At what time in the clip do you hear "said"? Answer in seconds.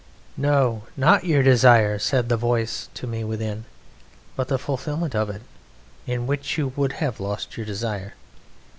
1.99-2.27